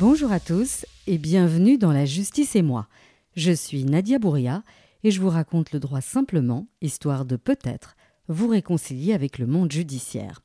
[0.00, 2.88] Bonjour à tous et bienvenue dans La Justice et moi.
[3.36, 4.62] Je suis Nadia Bouria
[5.04, 9.70] et je vous raconte le droit simplement, histoire de peut-être vous réconcilier avec le monde
[9.70, 10.40] judiciaire.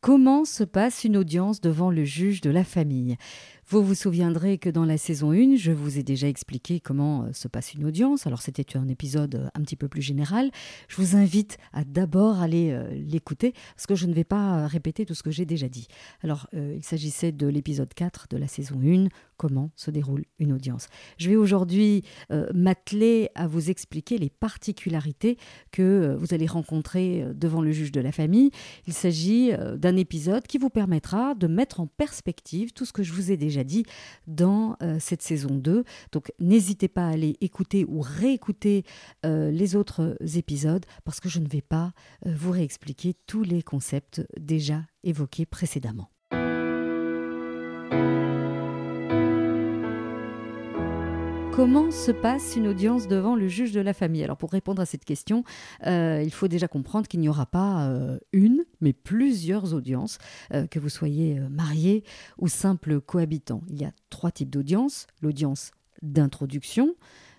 [0.00, 3.16] Comment se passe une audience devant le juge de la famille?
[3.70, 7.32] Vous vous souviendrez que dans la saison 1, je vous ai déjà expliqué comment euh,
[7.32, 8.26] se passe une audience.
[8.26, 10.50] Alors c'était un épisode euh, un petit peu plus général.
[10.88, 15.06] Je vous invite à d'abord aller euh, l'écouter parce que je ne vais pas répéter
[15.06, 15.86] tout ce que j'ai déjà dit.
[16.24, 19.06] Alors il s'agissait de l'épisode 4 de la saison 1,
[19.36, 20.88] comment se déroule une audience.
[21.18, 22.02] Je vais aujourd'hui
[22.54, 25.38] m'atteler à vous expliquer les particularités
[25.70, 28.50] que vous allez rencontrer devant le juge de la famille.
[28.86, 33.12] Il s'agit d'un épisode qui vous permettra de mettre en perspective tout ce que je
[33.12, 33.84] vous ai déjà dit
[34.26, 35.84] dans euh, cette saison 2.
[36.12, 38.84] Donc n'hésitez pas à aller écouter ou réécouter
[39.24, 41.92] euh, les autres épisodes parce que je ne vais pas
[42.26, 46.10] euh, vous réexpliquer tous les concepts déjà évoqués précédemment.
[51.60, 54.24] Comment se passe une audience devant le juge de la famille?
[54.24, 55.44] Alors pour répondre à cette question,
[55.86, 60.16] euh, il faut déjà comprendre qu'il n'y aura pas euh, une, mais plusieurs audiences,
[60.54, 62.02] euh, que vous soyez marié
[62.38, 63.60] ou simple cohabitant.
[63.68, 65.06] Il y a trois types d'audience.
[65.20, 66.94] L'audience d'introduction,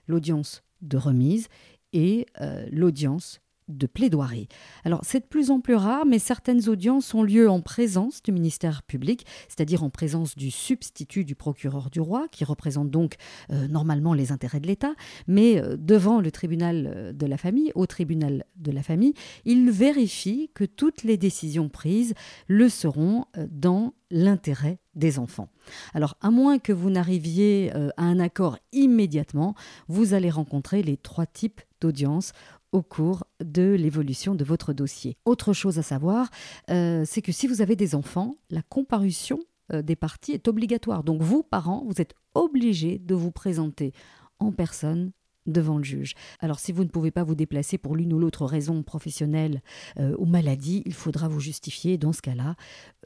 [0.06, 1.48] l'audience de remise
[1.92, 2.28] et
[2.72, 4.48] l'audience de plaidoirie.
[4.84, 8.32] Alors c'est de plus en plus rare, mais certaines audiences ont lieu en présence du
[8.32, 13.16] ministère public, c'est-à-dire en présence du substitut du procureur du roi, qui représente donc
[13.52, 14.94] euh, normalement les intérêts de l'État,
[15.28, 19.14] mais euh, devant le tribunal euh, de la famille, au tribunal de la famille,
[19.46, 22.14] il vérifie que toutes les décisions prises
[22.48, 25.50] le seront dans l'intérêt des enfants.
[25.94, 29.56] Alors, à moins que vous n'arriviez à un accord immédiatement,
[29.88, 32.34] vous allez rencontrer les trois types d'audience
[32.72, 35.18] au cours de l'évolution de votre dossier.
[35.26, 36.30] Autre chose à savoir,
[36.70, 39.40] euh, c'est que si vous avez des enfants, la comparution
[39.74, 41.04] euh, des parties est obligatoire.
[41.04, 43.94] Donc vous, parents, vous êtes obligés de vous présenter
[44.40, 45.12] en personne
[45.48, 46.14] devant le juge.
[46.40, 49.62] Alors si vous ne pouvez pas vous déplacer pour l'une ou l'autre raison professionnelle
[50.00, 51.98] euh, ou maladie, il faudra vous justifier.
[51.98, 52.56] Dans ce cas-là,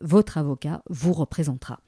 [0.01, 1.79] votre avocat vous représentera.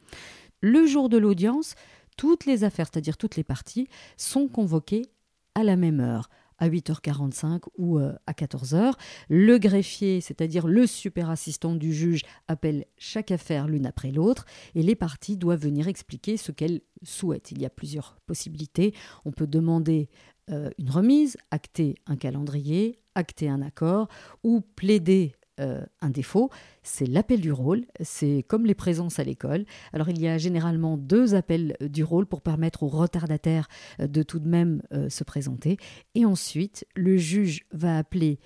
[0.62, 1.76] Le jour de l'audience,
[2.18, 5.06] toutes les affaires, c'est-à-dire toutes les parties, sont convoquées
[5.54, 8.94] à la même heure à 8h45 ou euh, à 14h.
[9.30, 14.46] Le greffier, c'est-à-dire le super assistant du juge, appelle chaque affaire l'une après l'autre
[14.76, 17.52] et les parties doivent venir expliquer ce qu'elles souhaitent.
[17.52, 18.94] Il y a plusieurs possibilités.
[19.26, 20.10] On peut demander
[20.50, 24.08] euh, une remise, acter un calendrier, acter un accord
[24.44, 26.50] ou plaider euh, un défaut,
[26.84, 27.86] c'est l'appel du rôle.
[28.02, 29.66] C'est comme les présences à l'école.
[29.94, 33.68] Alors il y a généralement deux appels du rôle pour permettre aux retardataires
[34.00, 35.78] euh, de tout de même euh, se présenter.
[36.16, 38.40] Et ensuite, le juge va appeler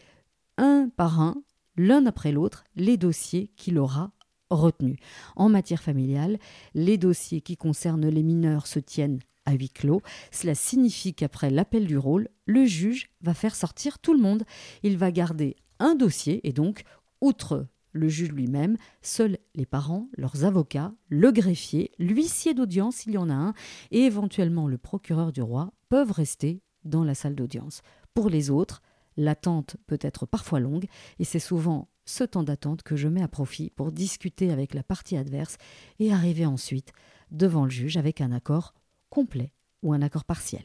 [0.57, 1.43] un par un,
[1.75, 4.11] l'un après l'autre, les dossiers qu'il aura
[4.49, 4.97] retenus.
[5.35, 6.37] En matière familiale,
[6.73, 10.01] les dossiers qui concernent les mineurs se tiennent à huis clos.
[10.31, 14.43] Cela signifie qu'après l'appel du rôle, le juge va faire sortir tout le monde.
[14.83, 16.83] Il va garder un dossier et donc
[17.21, 23.17] Outre le juge lui-même, seuls les parents, leurs avocats, le greffier, l'huissier d'audience s'il y
[23.17, 23.53] en a un,
[23.91, 27.81] et éventuellement le procureur du roi peuvent rester dans la salle d'audience.
[28.13, 28.81] Pour les autres,
[29.17, 30.85] l'attente peut être parfois longue,
[31.19, 34.83] et c'est souvent ce temps d'attente que je mets à profit pour discuter avec la
[34.83, 35.57] partie adverse
[35.99, 36.93] et arriver ensuite
[37.29, 38.73] devant le juge avec un accord
[39.09, 39.53] complet
[39.83, 40.63] ou un accord partiel.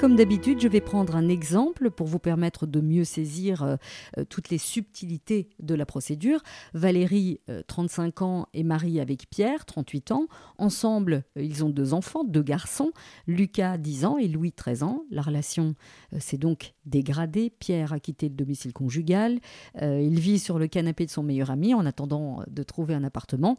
[0.00, 3.76] Comme d'habitude, je vais prendre un exemple pour vous permettre de mieux saisir euh,
[4.16, 6.40] euh, toutes les subtilités de la procédure.
[6.72, 10.26] Valérie, 35 euh, ans, est mariée avec Pierre, 38 ans.
[10.56, 12.92] Ensemble, ils ont deux enfants, deux garçons,
[13.26, 15.04] Lucas, 10 ans, et Louis, 13 ans.
[15.10, 15.74] La relation
[16.18, 17.50] s'est donc dégradée.
[17.50, 19.38] Pierre a quitté le domicile conjugal.
[19.82, 23.58] il vit sur le canapé de son meilleur ami en attendant de trouver un appartement.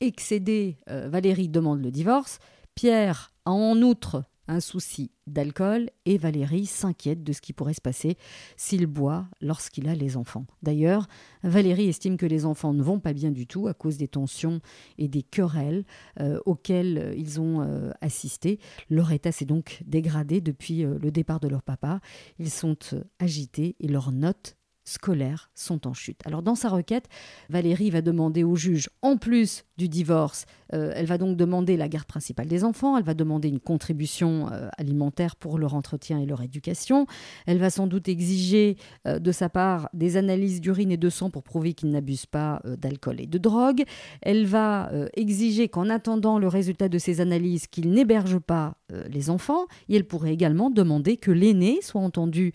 [0.00, 2.38] Excédée, Valérie demande le divorce.
[2.74, 7.80] Pierre a en outre un souci d'alcool et Valérie s'inquiète de ce qui pourrait se
[7.80, 8.16] passer
[8.56, 10.46] s'il boit lorsqu'il a les enfants.
[10.62, 11.06] D'ailleurs,
[11.42, 14.60] Valérie estime que les enfants ne vont pas bien du tout à cause des tensions
[14.98, 15.84] et des querelles
[16.20, 18.58] euh, auxquelles ils ont euh, assisté.
[18.90, 22.00] Leur état s'est donc dégradé depuis euh, le départ de leur papa.
[22.38, 22.76] Ils sont
[23.18, 26.20] agités et leurs notes scolaires sont en chute.
[26.24, 27.08] Alors dans sa requête,
[27.48, 31.88] Valérie va demander au juge, en plus du divorce, euh, elle va donc demander la
[31.88, 36.26] garde principale des enfants, elle va demander une contribution euh, alimentaire pour leur entretien et
[36.26, 37.06] leur éducation,
[37.46, 38.76] elle va sans doute exiger
[39.08, 42.62] euh, de sa part des analyses d'urine et de sang pour prouver qu'il n'abuse pas
[42.78, 43.82] d'alcool et de drogue,
[44.20, 48.74] elle va exiger qu'en attendant le résultat de ces analyses, qu'il n'héberge pas
[49.08, 52.52] les enfants, et elle pourrait également demander que l'aîné soit entendu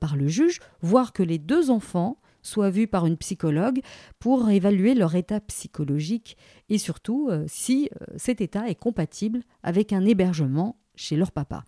[0.00, 3.80] par le juge, voire que les deux enfants soient vus par une psychologue
[4.18, 6.36] pour évaluer leur état psychologique
[6.68, 11.64] et surtout euh, si euh, cet état est compatible avec un hébergement chez leur papa.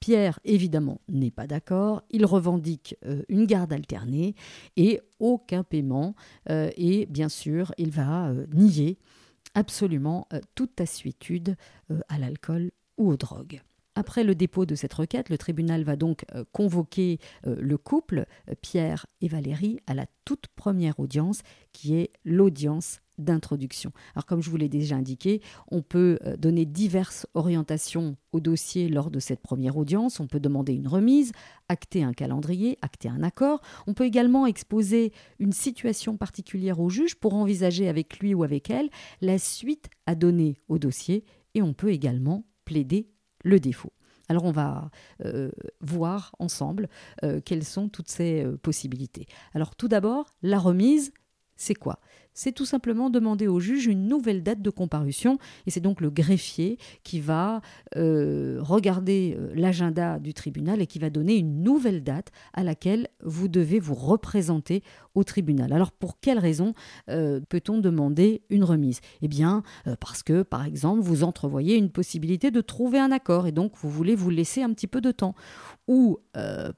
[0.00, 2.02] Pierre, évidemment, n'est pas d'accord.
[2.10, 4.34] Il revendique euh, une garde alternée
[4.76, 6.14] et aucun paiement.
[6.50, 8.98] et bien sûr, il va nier
[9.54, 11.56] absolument toute assuétude
[12.08, 13.62] à l'alcool ou aux drogues.
[13.96, 18.26] Après le dépôt de cette requête, le tribunal va donc euh, convoquer euh, le couple,
[18.48, 21.42] euh, Pierre et Valérie, à la toute première audience,
[21.72, 23.92] qui est l'audience d'introduction.
[24.16, 29.08] Alors comme je vous l'ai déjà indiqué, on peut donner diverses orientations au dossier lors
[29.08, 30.18] de cette première audience.
[30.18, 31.30] On peut demander une remise,
[31.68, 33.60] acter un calendrier, acter un accord.
[33.86, 38.68] On peut également exposer une situation particulière au juge pour envisager avec lui ou avec
[38.68, 41.24] elle la suite à donner au dossier.
[41.54, 43.13] Et on peut également plaider
[43.44, 43.92] le défaut.
[44.28, 44.90] Alors on va
[45.24, 45.50] euh,
[45.80, 46.88] voir ensemble
[47.22, 49.26] euh, quelles sont toutes ces euh, possibilités.
[49.52, 51.12] Alors tout d'abord, la remise,
[51.56, 52.00] c'est quoi?
[52.34, 55.38] C'est tout simplement demander au juge une nouvelle date de comparution.
[55.66, 57.62] Et c'est donc le greffier qui va
[57.96, 63.08] euh, regarder euh, l'agenda du tribunal et qui va donner une nouvelle date à laquelle
[63.22, 64.82] vous devez vous représenter
[65.14, 65.72] au tribunal.
[65.72, 66.74] Alors pour quelle raison
[67.08, 69.00] euh, peut-on demander une remise?
[69.22, 69.62] Eh bien
[70.00, 73.88] parce que, par exemple, vous entrevoyez une possibilité de trouver un accord et donc vous
[73.88, 75.34] voulez vous laisser un petit peu de temps.
[75.86, 76.18] Ou,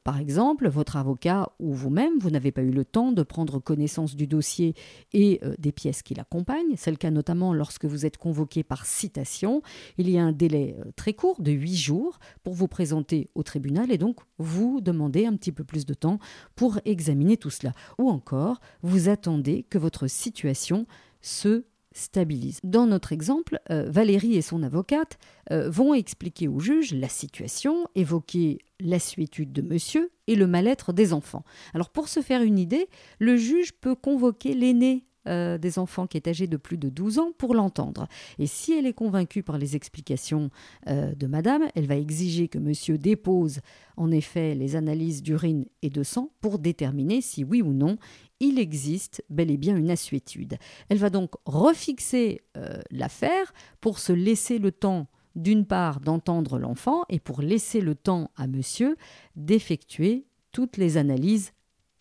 [0.04, 4.16] par exemple, votre avocat ou vous-même, vous n'avez pas eu le temps de prendre connaissance
[4.16, 4.74] du dossier
[5.12, 6.74] et euh, des pièces qui l'accompagnent.
[6.76, 9.62] C'est le cas notamment lorsque vous êtes convoqué par citation.
[9.98, 13.42] Il y a un délai euh, très court de huit jours pour vous présenter au
[13.42, 16.18] tribunal et donc vous demandez un petit peu plus de temps
[16.54, 17.72] pour examiner tout cela.
[17.98, 20.86] Ou encore, vous attendez que votre situation
[21.20, 22.60] se stabilise.
[22.62, 25.18] Dans notre exemple, euh, Valérie et son avocate
[25.48, 31.12] vont expliquer au juge la situation, évoquer la suétude de monsieur et le mal-être des
[31.12, 31.44] enfants.
[31.72, 32.88] Alors pour se faire une idée,
[33.20, 37.18] le juge peut convoquer l'aîné euh, des enfants qui est âgé de plus de 12
[37.18, 38.08] ans pour l'entendre.
[38.38, 40.50] Et si elle est convaincue par les explications
[40.88, 43.60] euh, de madame, elle va exiger que monsieur dépose
[43.96, 47.96] en effet les analyses d'urine et de sang pour déterminer si oui ou non
[48.40, 50.58] il existe bel et bien une assuétude.
[50.88, 57.04] Elle va donc refixer euh, l'affaire pour se laisser le temps d'une part d'entendre l'enfant
[57.08, 58.96] et pour laisser le temps à monsieur
[59.36, 61.52] d'effectuer toutes les analyses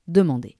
[0.07, 0.57] demandées.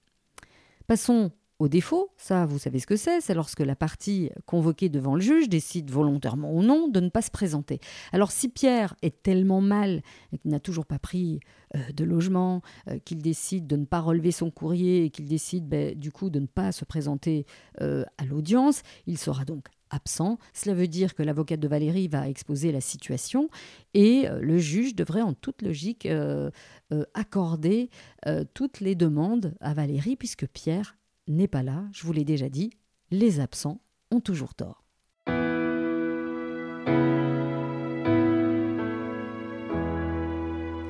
[0.88, 5.16] Passons au défaut, ça vous savez ce que c'est, c'est lorsque la partie convoquée devant
[5.16, 7.80] le juge décide volontairement ou non de ne pas se présenter.
[8.12, 10.02] Alors si Pierre est tellement mal
[10.42, 11.40] qu'il n'a toujours pas pris
[11.75, 15.68] euh, de logement, euh, qu'il décide de ne pas relever son courrier et qu'il décide
[15.68, 17.46] ben, du coup de ne pas se présenter
[17.81, 20.38] euh, à l'audience, il sera donc absent.
[20.52, 23.50] Cela veut dire que l'avocate de Valérie va exposer la situation
[23.94, 26.07] et le juge devrait en toute logique
[27.13, 27.92] accorder
[28.56, 32.72] toutes les demandes à Valérie puisque Pierre n'est pas là, je vous l'ai déjà dit,
[33.12, 33.81] les absents
[34.12, 34.86] ont toujours tort.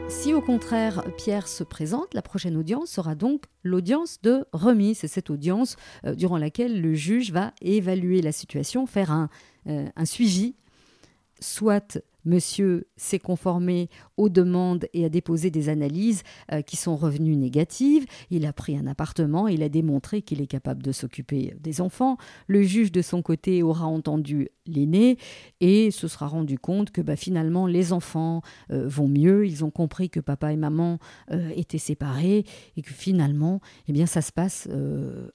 [0.07, 4.99] Si au contraire Pierre se présente, la prochaine audience sera donc l'audience de remise.
[4.99, 9.29] C'est cette audience euh, durant laquelle le juge va évaluer la situation, faire un,
[9.67, 10.55] euh, un suivi,
[11.39, 17.35] soit Monsieur s'est conformé aux demandes et a déposé des analyses euh, qui sont revenues
[17.35, 18.05] négatives.
[18.29, 22.17] Il a pris un appartement, il a démontré qu'il est capable de s'occuper des enfants.
[22.47, 25.17] Le juge, de son côté, aura entendu l'aîné
[25.59, 28.41] et se sera rendu compte que bah, finalement les enfants
[28.71, 29.45] euh, vont mieux.
[29.45, 30.99] Ils ont compris que papa et maman
[31.31, 32.45] euh, étaient séparés
[32.77, 34.67] et que finalement, eh bien, ça se passe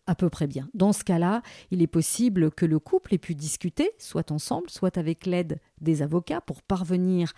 [0.06, 0.68] à peu près bien.
[0.75, 4.99] Dans ce cas-là, il est possible que le couple ait pu discuter, soit ensemble, soit
[4.99, 7.32] avec l'aide des avocats pour parvenir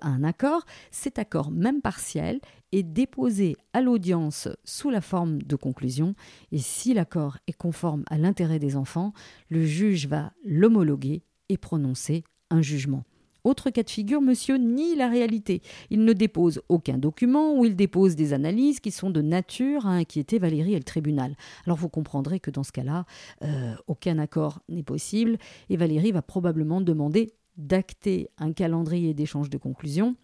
[0.00, 0.64] à un accord.
[0.90, 2.40] Cet accord, même partiel,
[2.72, 6.14] est déposé à l'audience sous la forme de conclusion
[6.52, 9.12] et si l'accord est conforme à l'intérêt des enfants,
[9.48, 13.04] le juge va l'homologuer et prononcer un jugement.
[13.46, 15.62] Autre cas de figure, monsieur nie la réalité.
[15.90, 19.90] Il ne dépose aucun document ou il dépose des analyses qui sont de nature à
[19.90, 21.36] inquiéter Valérie et le tribunal.
[21.64, 23.04] Alors vous comprendrez que dans ce cas-là,
[23.42, 25.38] euh, aucun accord n'est possible
[25.70, 30.16] et Valérie va probablement demander d'acter un calendrier d'échange de conclusions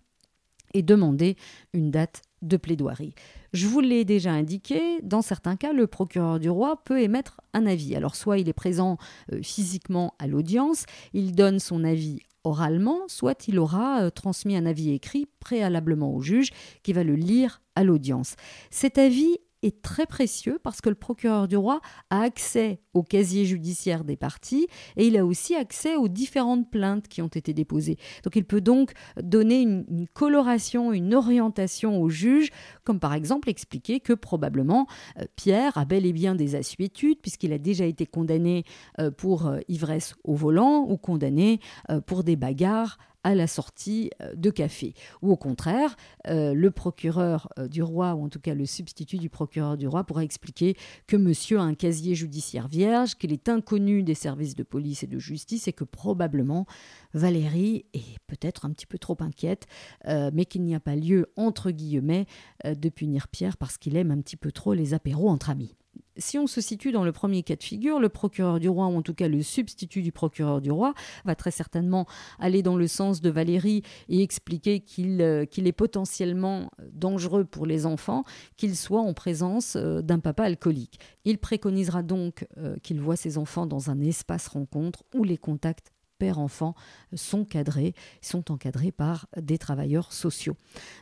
[0.75, 1.37] et demander
[1.73, 3.15] une date de plaidoirie.
[3.53, 7.67] Je vous l'ai déjà indiqué, dans certains cas, le procureur du roi peut émettre un
[7.67, 7.95] avis.
[7.95, 8.99] Alors soit il est présent
[9.33, 14.67] euh, physiquement à l'audience, il donne son avis oralement, soit il aura euh, transmis un
[14.67, 16.51] avis écrit préalablement au juge
[16.83, 18.35] qui va le lire à l'audience.
[18.71, 23.45] Cet avis est très précieux parce que le procureur du roi a accès au casier
[23.45, 24.67] judiciaire des parties
[24.97, 27.97] et il a aussi accès aux différentes plaintes qui ont été déposées.
[28.25, 32.51] Donc il peut donc donner une, coloration, une orientation au juge,
[32.85, 34.87] comme par exemple expliquer que probablement
[35.19, 38.65] euh, Pierre a bel et bien des assuétudes puisqu'il a déjà été condamné
[38.99, 41.61] euh, pour euh, ivresse au volant ou condamné
[42.07, 44.95] pour des bagarres à la sortie euh, de café.
[45.23, 45.97] Ou au contraire,
[46.29, 49.87] euh, le procureur euh, du roi, ou en tout cas le substitut du procureur du
[49.87, 50.77] roi, pourra expliquer
[51.07, 55.07] que monsieur a un casier judiciaire vierge, qu'il est inconnu des services de police et
[55.07, 56.67] de justice et que probablement
[57.15, 59.67] Valérie est peut-être un petit peu trop inquiète,
[60.07, 62.27] mais qu'il n'y a pas lieu, entre guillemets,
[62.65, 65.77] de punir Pierre parce qu'il aime un petit peu trop les apéros entre amis
[66.23, 68.97] si on se situe dans le premier cas de figure, le procureur du roi, ou
[68.97, 72.07] en tout cas le substitut du procureur du roi, va très certainement
[72.39, 77.87] aller dans le sens de Valérie et expliquer qu'il euh, est potentiellement dangereux pour les
[77.87, 78.25] enfants,
[78.57, 80.99] qu'il soit en présence euh, d'un papa alcoolique.
[81.25, 85.93] Il préconisera donc euh, qu'il voit ses enfants dans un espace rencontre où les contacts
[86.23, 86.77] père-enfant
[87.15, 90.55] sont cadrés, sont encadrés par des travailleurs sociaux.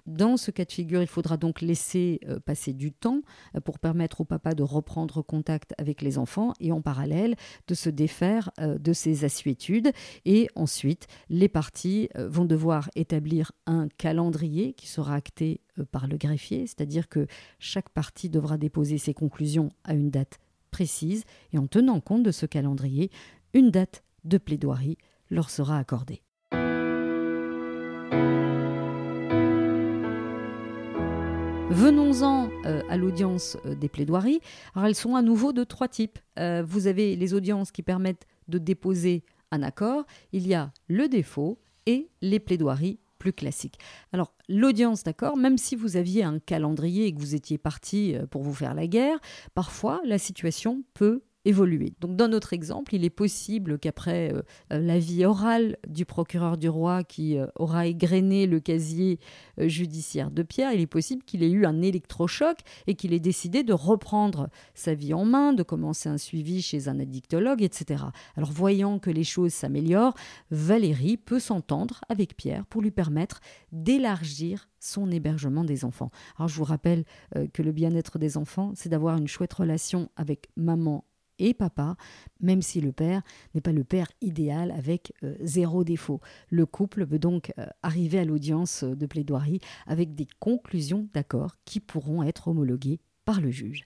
[0.07, 3.21] Dans ce cas de figure, il faudra donc laisser euh, passer du temps
[3.55, 7.37] euh, pour permettre au papa de reprendre contact avec les enfants et en parallèle
[7.69, 9.93] de se défaire euh, de ses assuétudes.
[10.25, 15.61] Et ensuite, les parties vont devoir établir un calendrier qui sera acté
[15.93, 17.27] par le greffier, c'est-à-dire que
[17.59, 20.39] chaque partie devra déposer ses conclusions à une date
[20.71, 23.11] précise et en tenant compte de ce calendrier,
[23.53, 24.99] une date de plaidoirie
[25.31, 26.23] leur sera accordée.
[31.71, 34.41] Venons-en euh, à l'audience euh, des plaidoiries.
[34.75, 36.19] Alors elles sont à nouveau de trois types.
[36.37, 39.23] Euh, vous avez les audiences qui permettent de déposer
[39.53, 40.05] un accord.
[40.33, 43.79] Il y a le défaut et les plaidoiries plus classiques.
[44.13, 48.43] Alors l'audience d'accord, même si vous aviez un calendrier et que vous étiez parti pour
[48.43, 49.21] vous faire la guerre,
[49.55, 54.43] parfois la situation peut Donc dans notre exemple, il est possible qu'après euh,
[54.73, 59.19] euh, l'avis oral du procureur du roi qui euh, aura égrené le casier
[59.57, 63.63] judiciaire de Pierre, il est possible qu'il ait eu un électrochoc et qu'il ait décidé
[63.63, 68.05] de reprendre sa vie en main, de commencer un suivi chez un addictologue, etc.
[68.37, 70.15] Alors voyant que les choses s'améliorent,
[70.51, 73.41] Valérie peut s'entendre avec Pierre pour lui permettre
[73.73, 76.11] d'élargir son hébergement des enfants.
[76.39, 77.05] Alors je vous rappelle
[77.53, 81.05] que le bien-être des enfants, c'est d'avoir une chouette relation avec maman
[81.41, 81.97] et papa,
[82.41, 83.23] même si le père
[83.55, 86.21] n'est pas le père idéal avec euh, zéro défaut.
[86.51, 91.81] Le couple veut donc euh, arriver à l'audience de plaidoirie avec des conclusions d'accord qui
[91.81, 93.85] pourront être homologuées par le juge.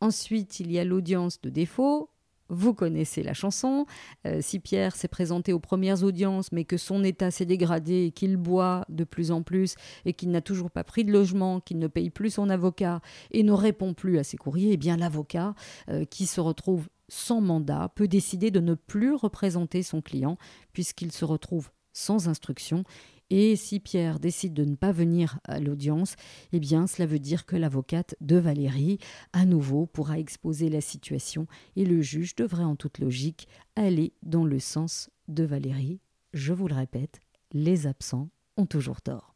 [0.00, 2.10] Ensuite, il y a l'audience de défaut
[2.48, 3.86] vous connaissez la chanson.
[4.26, 8.10] Euh, si Pierre s'est présenté aux premières audiences, mais que son état s'est dégradé et
[8.10, 9.74] qu'il boit de plus en plus
[10.04, 13.00] et qu'il n'a toujours pas pris de logement, qu'il ne paye plus son avocat
[13.30, 15.54] et ne répond plus à ses courriers, eh bien l'avocat
[15.90, 20.36] euh, qui se retrouve sans mandat peut décider de ne plus représenter son client
[20.72, 22.84] puisqu'il se retrouve sans instruction
[23.30, 26.14] et si Pierre décide de ne pas venir à l'audience,
[26.52, 28.98] eh bien cela veut dire que l'avocate de Valérie,
[29.32, 34.44] à nouveau, pourra exposer la situation et le juge devrait en toute logique aller dans
[34.44, 36.00] le sens de Valérie.
[36.32, 37.20] Je vous le répète,
[37.52, 39.34] les absents ont toujours tort.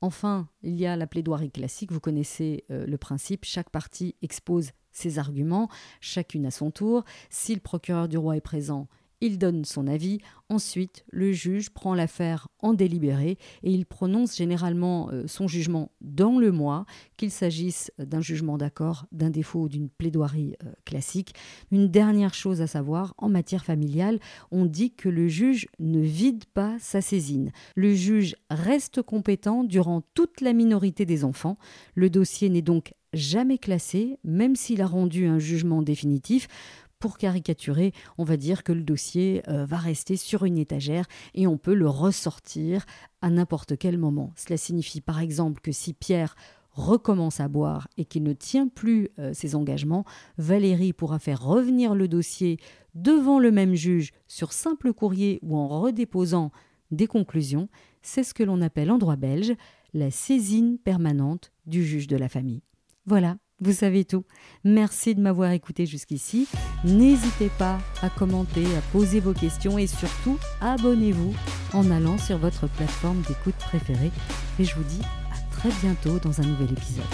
[0.00, 4.70] Enfin, il y a la plaidoirie classique, vous connaissez euh, le principe, chaque partie expose
[4.92, 5.68] ses arguments,
[6.00, 7.04] chacune à son tour.
[7.30, 8.86] Si le procureur du roi est présent,
[9.20, 10.18] il donne son avis,
[10.48, 16.38] ensuite le juge prend l'affaire en délibéré et il prononce généralement euh, son jugement dans
[16.38, 16.84] le mois,
[17.16, 21.34] qu'il s'agisse d'un jugement d'accord, d'un défaut ou d'une plaidoirie euh, classique.
[21.70, 24.18] Une dernière chose à savoir, en matière familiale,
[24.50, 27.52] on dit que le juge ne vide pas sa saisine.
[27.76, 31.58] Le juge reste compétent durant toute la minorité des enfants.
[31.94, 36.48] Le dossier n'est donc jamais classé, même s'il a rendu un jugement définitif
[37.04, 41.46] pour caricaturer, on va dire que le dossier euh, va rester sur une étagère et
[41.46, 42.86] on peut le ressortir
[43.20, 44.32] à n'importe quel moment.
[44.36, 46.34] Cela signifie par exemple que si Pierre
[46.70, 50.06] recommence à boire et qu'il ne tient plus euh, ses engagements,
[50.38, 52.56] Valérie pourra faire revenir le dossier
[52.94, 56.52] devant le même juge sur simple courrier ou en redéposant
[56.90, 57.68] des conclusions.
[58.00, 59.52] C'est ce que l'on appelle en droit belge
[59.92, 62.62] la saisine permanente du juge de la famille.
[63.04, 64.24] Voilà, vous savez tout.
[64.64, 66.48] Merci de m'avoir écouté jusqu'ici.
[66.84, 71.34] N'hésitez pas à commenter, à poser vos questions et surtout abonnez-vous
[71.72, 74.10] en allant sur votre plateforme d'écoute préférée.
[74.58, 77.04] Et je vous dis à très bientôt dans un nouvel épisode.